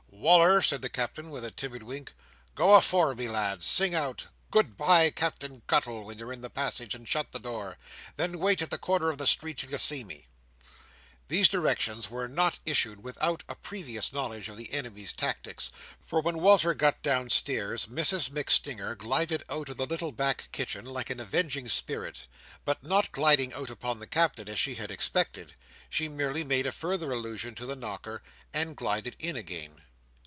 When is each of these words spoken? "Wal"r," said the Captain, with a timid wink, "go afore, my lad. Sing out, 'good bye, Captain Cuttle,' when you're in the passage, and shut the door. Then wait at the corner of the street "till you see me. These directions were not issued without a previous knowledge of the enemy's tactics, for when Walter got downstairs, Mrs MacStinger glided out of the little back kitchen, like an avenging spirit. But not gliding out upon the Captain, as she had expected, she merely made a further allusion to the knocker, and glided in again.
"Wal"r," 0.23 0.61
said 0.61 0.83
the 0.83 0.89
Captain, 0.89 1.31
with 1.31 1.43
a 1.43 1.49
timid 1.49 1.81
wink, 1.81 2.13
"go 2.53 2.75
afore, 2.75 3.15
my 3.15 3.25
lad. 3.25 3.63
Sing 3.63 3.95
out, 3.95 4.27
'good 4.51 4.77
bye, 4.77 5.09
Captain 5.09 5.63
Cuttle,' 5.65 6.03
when 6.05 6.19
you're 6.19 6.31
in 6.31 6.41
the 6.41 6.49
passage, 6.51 6.93
and 6.93 7.07
shut 7.09 7.31
the 7.31 7.39
door. 7.39 7.79
Then 8.17 8.37
wait 8.37 8.61
at 8.61 8.69
the 8.69 8.77
corner 8.77 9.09
of 9.09 9.17
the 9.17 9.25
street 9.25 9.57
"till 9.57 9.71
you 9.71 9.79
see 9.79 10.03
me. 10.03 10.27
These 11.27 11.49
directions 11.49 12.11
were 12.11 12.27
not 12.27 12.59
issued 12.67 13.03
without 13.03 13.43
a 13.49 13.55
previous 13.55 14.13
knowledge 14.13 14.47
of 14.47 14.57
the 14.57 14.71
enemy's 14.73 15.11
tactics, 15.11 15.71
for 15.99 16.21
when 16.21 16.37
Walter 16.37 16.75
got 16.75 17.01
downstairs, 17.01 17.87
Mrs 17.87 18.29
MacStinger 18.29 18.95
glided 18.95 19.43
out 19.49 19.69
of 19.69 19.77
the 19.77 19.87
little 19.87 20.11
back 20.11 20.49
kitchen, 20.51 20.85
like 20.85 21.09
an 21.09 21.19
avenging 21.19 21.67
spirit. 21.67 22.27
But 22.63 22.83
not 22.83 23.11
gliding 23.11 23.55
out 23.55 23.71
upon 23.71 23.97
the 23.97 24.05
Captain, 24.05 24.47
as 24.47 24.59
she 24.59 24.75
had 24.75 24.91
expected, 24.91 25.55
she 25.89 26.07
merely 26.07 26.43
made 26.43 26.67
a 26.67 26.71
further 26.71 27.11
allusion 27.11 27.55
to 27.55 27.65
the 27.65 27.75
knocker, 27.75 28.21
and 28.53 28.77
glided 28.77 29.15
in 29.17 29.35
again. 29.35 29.81